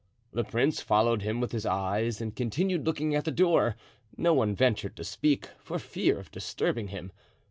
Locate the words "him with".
1.21-1.51